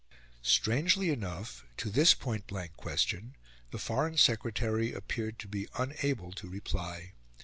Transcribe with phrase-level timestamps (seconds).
[0.41, 3.35] Strangely enough, to this pointblank question,
[3.69, 7.13] the Foreign Secretary appeared to be unable to reply.